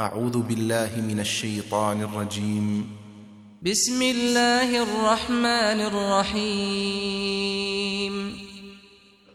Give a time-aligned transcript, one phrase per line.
[0.00, 2.86] أعوذ بالله من الشيطان الرجيم
[3.62, 8.38] بسم الله الرحمن الرحيم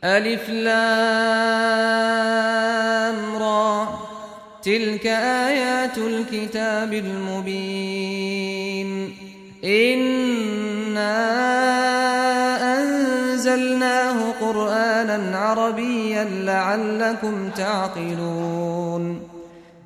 [0.03, 3.99] ألف لام را
[4.61, 5.05] تلك
[5.43, 9.15] آيات الكتاب المبين
[9.63, 11.05] إنا
[12.81, 19.32] أنزلناه قرآنا عربيا لعلكم تعقلون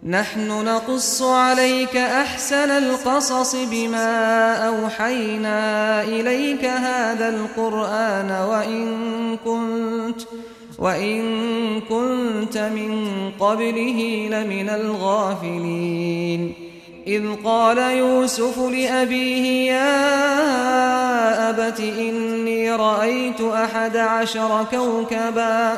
[0.07, 8.97] نحن نقص عليك أحسن القصص بما أوحينا إليك هذا القرآن وإن
[9.45, 10.21] كنت
[10.79, 16.53] وإن كنت من قبله لمن الغافلين
[17.07, 19.89] إذ قال يوسف لأبيه يا
[21.49, 25.77] أبت إني رأيت أحد عشر كوكباً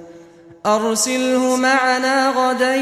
[0.65, 2.75] أرسله معنا غدا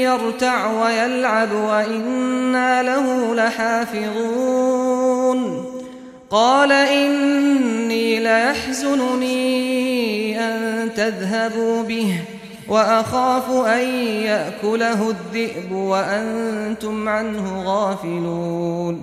[0.00, 5.64] يرتع ويلعب وإنا له لحافظون
[6.30, 12.20] قال إني ليحزنني أن تذهبوا به
[12.68, 19.02] وأخاف أن يأكله الذئب وأنتم عنه غافلون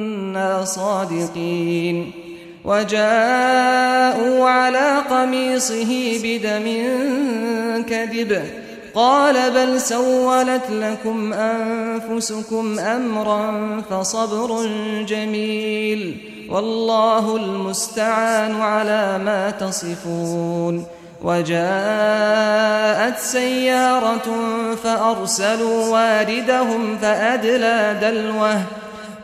[0.31, 2.11] كنا صادقين
[2.65, 6.63] وجاءوا على قميصه بدم
[7.89, 8.43] كذب
[8.95, 13.51] قال بل سولت لكم أنفسكم أمرا
[13.89, 14.63] فصبر
[15.07, 16.17] جميل
[16.51, 20.85] والله المستعان على ما تصفون
[21.23, 24.37] وجاءت سيارة
[24.83, 28.61] فأرسلوا واردهم فأدلى دلوه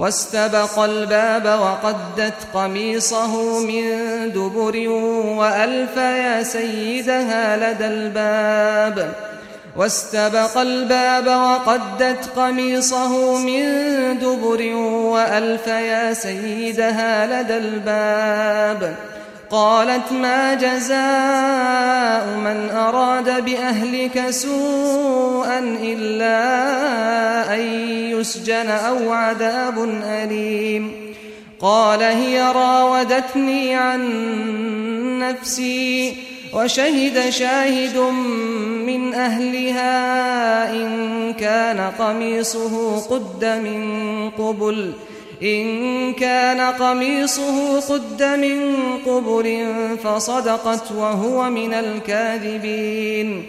[0.00, 3.84] واستبق الباب وقدت قميصه من
[4.30, 4.88] دبر
[5.38, 9.12] وألف يا سيدها لدى الباب
[9.76, 13.62] واستبق الباب وقدت قميصه من
[14.18, 14.72] دبر
[15.12, 18.94] وألف يا سيدها لدى الباب
[19.50, 26.44] قالت ما جزاء من أراد بأهلك سوءا إلا
[27.54, 27.60] أن
[28.10, 30.92] يسجن أو عذاب أليم
[31.60, 34.04] قال هي راودتني عن
[35.18, 36.16] نفسي
[36.54, 37.98] وشهد شاهد
[38.86, 39.90] من أهلها
[40.72, 45.09] إن كان قميصه قد من قبل ۖ
[45.42, 48.74] إن كان قميصه قد من
[49.06, 49.66] قبر
[50.04, 53.42] فصدقت وهو من الكاذبين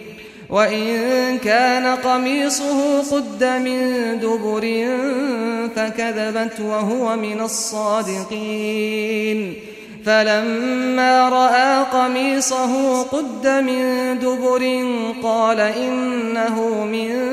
[0.50, 0.98] وإن
[1.44, 4.86] كان قميصه قد من دبر
[5.76, 9.54] فكذبت وهو من الصادقين
[10.06, 14.76] فلما رأى قميصه قد من دبر
[15.22, 17.32] قال إنه من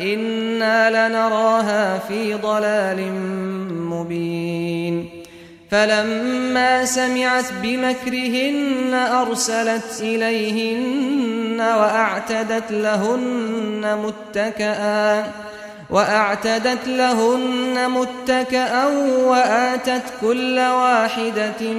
[0.00, 3.12] إنا لنراها في ضلال
[3.72, 5.08] مبين
[5.70, 15.24] فلما سمعت بمكرهن أرسلت إليهن وأعتدت لهن متكأ
[15.90, 18.86] وأعتدت لهن متكأ
[19.24, 21.72] وآتت كل واحدة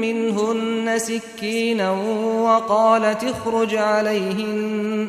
[0.00, 1.90] منهن سكينا
[2.44, 5.08] وقالت اخرج عليهن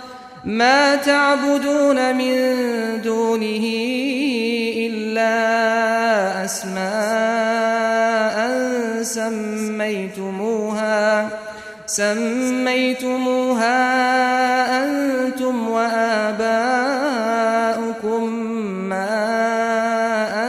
[0.45, 2.35] ما تعبدون من
[3.03, 3.65] دونه
[4.77, 5.35] إلا
[6.45, 8.51] أسماء
[9.03, 11.27] سميتموها
[11.85, 13.81] سميتموها
[14.85, 18.23] أنتم وآباؤكم
[18.89, 19.37] ما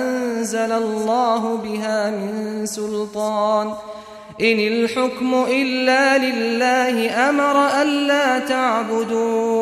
[0.00, 3.70] أنزل الله بها من سلطان
[4.40, 9.61] إن الحكم إلا لله أمر ألا تعبدون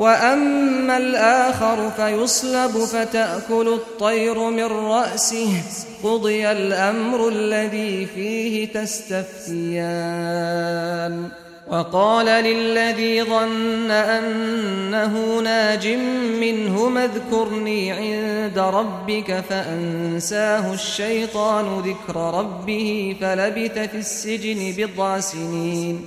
[0.00, 5.62] وأما الآخر فيصلب فتأكل الطير من رأسه
[6.04, 11.28] قضي الأمر الذي فيه تستفتيان
[11.70, 15.86] وقال للذي ظن أنه ناج
[16.40, 26.06] منهما اذكرني عند ربك فأنساه الشيطان ذكر ربه فلبث في السجن بضع سنين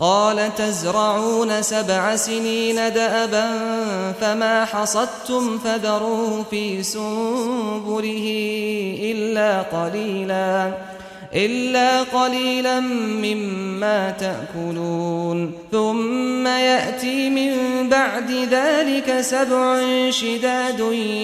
[0.00, 3.46] قال تزرعون سبع سنين دأبا
[4.20, 8.28] فما حصدتم فذروه في سنبله
[9.16, 10.72] إلا قليلا
[11.34, 17.52] إلا قليلا مما تأكلون ثم يأتي من
[17.88, 20.80] بعد ذلك سبع شداد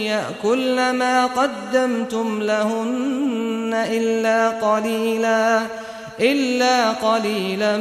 [0.06, 5.62] يأكل ما قدمتم لهن إلا قليلاً
[6.20, 7.76] إلا قليلا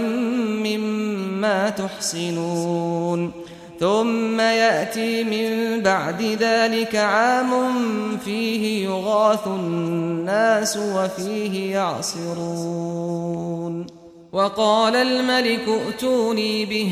[0.66, 3.32] مما تحسنون
[3.80, 7.75] ثم يأتي من بعد ذلك عام
[8.18, 13.86] فيه يغاث الناس وفيه يعصرون
[14.32, 16.92] وقال الملك ائتوني به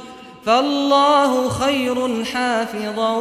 [0.45, 3.11] فالله خير حافظا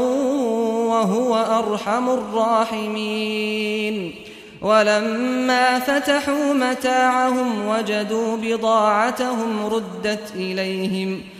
[0.89, 4.15] وهو أرحم الراحمين
[4.63, 11.40] ولما فتحوا متاعهم وجدوا بضاعتهم ردت إليهم ۖ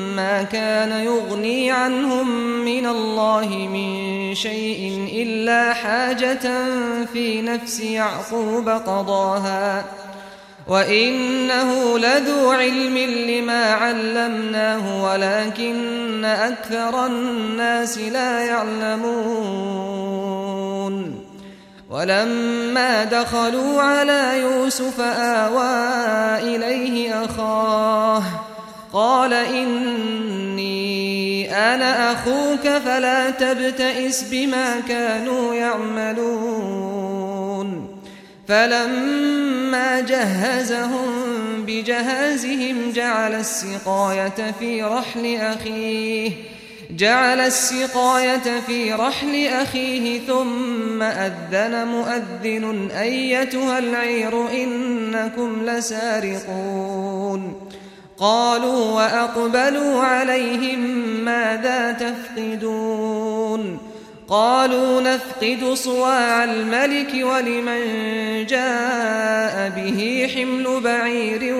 [0.15, 2.27] ما كان يغني عنهم
[2.65, 6.51] من الله من شيء إلا حاجة
[7.13, 9.85] في نفس يعقوب قضاها
[10.67, 12.97] وإنه لذو علم
[13.29, 21.21] لما علمناه ولكن أكثر الناس لا يعلمون
[21.89, 25.59] ولما دخلوا على يوسف آوى
[26.55, 28.23] إليه أخاه
[28.93, 30.91] قال إني
[31.55, 37.87] أنا أخوك فلا تبتئس بما كانوا يعملون
[38.47, 41.07] فلما جهزهم
[41.67, 46.31] بجهازهم جعل السقاية في رحل أخيه
[46.91, 57.71] جعل السقاية في رحل أخيه ثم أذن مؤذن أيتها العير إنكم لسارقون
[58.21, 60.79] قالوا وأقبلوا عليهم
[61.25, 63.77] ماذا تفقدون
[64.27, 67.83] قالوا نفقد صواع الملك ولمن
[68.45, 71.55] جاء به حمل بعير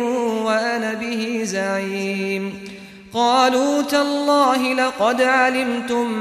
[0.45, 2.53] وأنا به زعيم
[3.13, 6.11] قالوا تالله لقد علمتم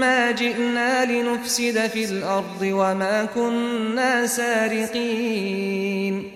[0.00, 6.35] ما جئنا لنفسد في الأرض وما كنا سارقين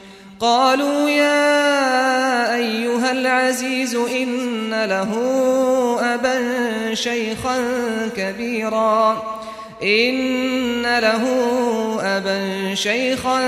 [0.41, 1.65] قالوا يا
[2.55, 5.11] أيها العزيز إن له
[6.01, 7.57] أبا شيخا
[8.17, 9.23] كبيرا
[9.83, 11.25] إن له
[12.17, 13.39] أبا شيخا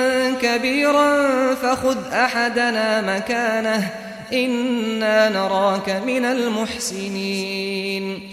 [0.41, 3.89] كبيرا فخذ أحدنا مكانه
[4.33, 8.32] إنا نراك من المحسنين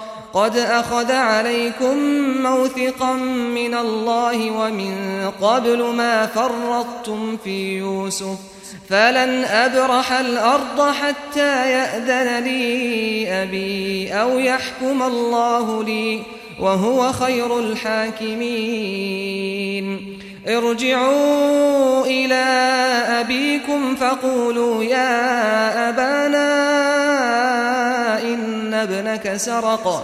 [0.33, 1.97] قد أخذ عليكم
[2.43, 3.13] موثقا
[3.55, 4.95] من الله ومن
[5.41, 8.35] قبل ما فرطتم في يوسف
[8.89, 16.21] فلن أبرح الأرض حتى يأذن لي أبي أو يحكم الله لي
[16.59, 20.17] وهو خير الحاكمين
[20.47, 22.43] ارجعوا إلى
[23.19, 26.71] أبيكم فقولوا يا أبانا
[28.21, 30.03] إن ابنك سرق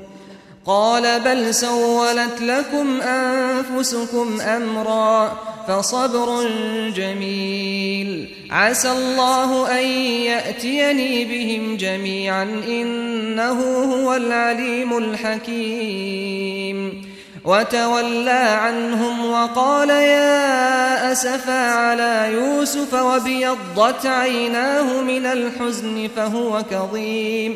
[0.71, 6.49] قال بل سولت لكم أنفسكم أمرا فصبر
[6.95, 9.83] جميل عسى الله أن
[10.31, 17.01] يأتيني بهم جميعا إنه هو العليم الحكيم
[17.45, 18.31] وتولى
[18.61, 27.55] عنهم وقال يا أسفا على يوسف وبيضت عيناه من الحزن فهو كظيم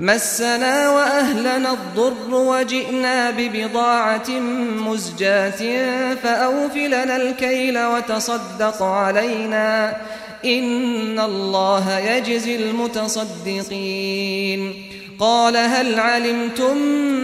[0.00, 4.30] مسنا وأهلنا الضر وجئنا ببضاعة
[4.78, 5.84] مزجاة
[6.14, 9.96] فأوفلنا الكيل وتصدق علينا
[10.44, 14.74] إن الله يجزي المتصدقين
[15.20, 16.76] قال هل علمتم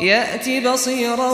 [0.00, 1.30] يأتي بصيرا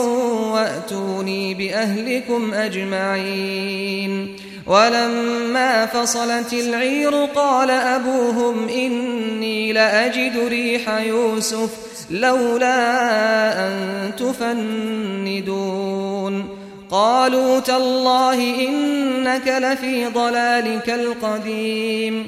[0.53, 4.35] وأتوني بأهلكم أجمعين
[4.67, 11.69] ولما فصلت العير قال أبوهم إني لأجد ريح يوسف
[12.09, 13.75] لولا أن
[14.17, 16.45] تفندون
[16.91, 22.27] قالوا تالله إنك لفي ضلالك القديم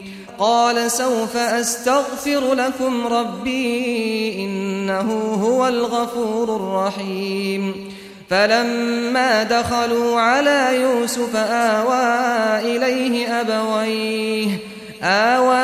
[0.41, 7.91] قال سوف أستغفر لكم ربي إنه هو الغفور الرحيم
[8.29, 14.47] فلما دخلوا على يوسف آوى إليه أبويه
[15.03, 15.55] آوى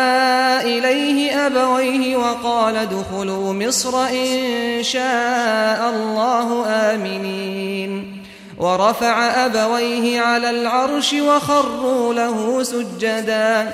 [0.78, 8.18] إليه أبويه وقال ادخلوا مصر إن شاء الله آمنين
[8.60, 13.74] ورفع أبويه على العرش وخروا له سجداً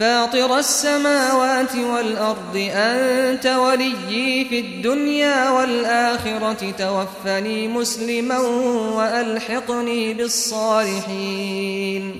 [0.00, 8.38] فاطر السماوات والأرض أنت وليي في الدنيا والآخرة توفني مسلما
[8.96, 12.16] وألحقني بالصالحين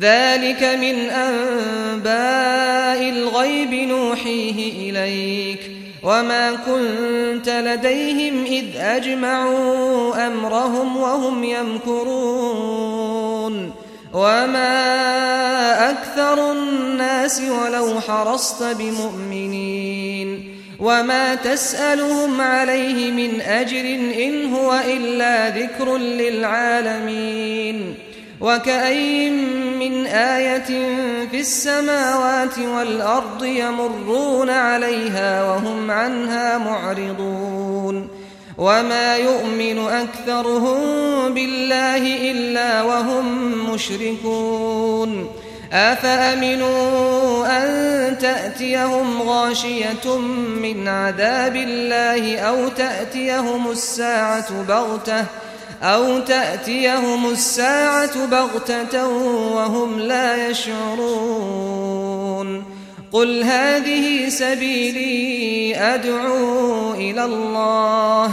[0.00, 5.70] ذلك من أنباء الغيب نوحيه إليك
[6.02, 13.79] وما كنت لديهم إذ أجمعوا أمرهم وهم يمكرون
[14.12, 14.84] وما
[15.90, 23.80] أكثر الناس ولو حرصت بمؤمنين وما تسألهم عليه من أجر
[24.24, 27.94] إن هو إلا ذكر للعالمين
[28.40, 29.30] وكأي
[29.80, 30.96] من آية
[31.30, 37.69] في السماوات والأرض يمرون عليها وهم عنها معرضون
[38.60, 40.80] وما يؤمن أكثرهم
[41.34, 43.34] بالله إلا وهم
[43.72, 45.28] مشركون
[45.72, 50.18] أفأمنوا أن تأتيهم غاشية
[50.62, 55.24] من عذاب الله أو تأتيهم الساعة بغتة
[55.82, 59.08] أو تأتيهم الساعة بغتة
[59.54, 62.64] وهم لا يشعرون
[63.12, 68.32] قل هذه سبيلي أدعو إلى الله ۖ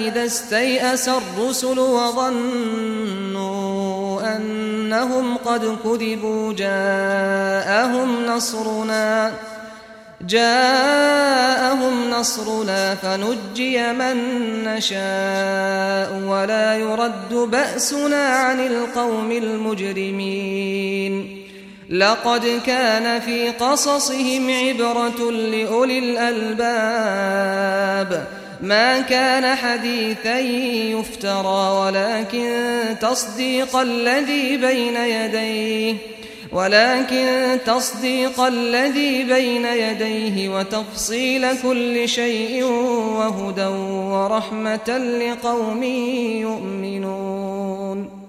[0.08, 9.34] إذا استيأس الرسل وظنوا أنهم قد كذبوا جاءهم نصرنا ۖ
[10.28, 14.18] جاءهم نصرنا فنجي من
[14.64, 21.42] نشاء ولا يرد بأسنا عن القوم المجرمين
[21.90, 28.26] لقد كان في قصصهم عبرة لأولي الألباب
[28.64, 30.40] ما كان حديثا
[30.92, 32.66] يفترى ولكن
[33.02, 35.96] تصديق الذي بين يديه
[36.56, 43.66] ولكن تصديق الذي بين يديه وتفصيل كل شيء وهدى
[44.12, 44.98] ورحمة
[45.30, 45.84] لقوم
[46.44, 48.25] يؤمنون